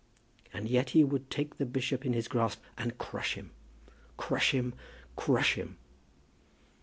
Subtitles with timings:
[0.51, 3.51] And yet he would take the bishop in his grasp and crush him,
[4.17, 4.73] crush him,
[5.15, 5.77] crush him!